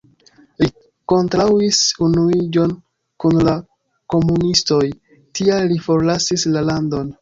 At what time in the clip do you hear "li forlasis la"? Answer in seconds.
5.75-6.71